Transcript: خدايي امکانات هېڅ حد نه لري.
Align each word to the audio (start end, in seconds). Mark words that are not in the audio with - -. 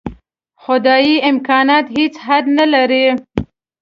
خدايي 0.63 1.15
امکانات 1.29 1.85
هېڅ 1.95 2.13
حد 2.25 2.45
نه 2.57 2.65
لري. 2.73 3.05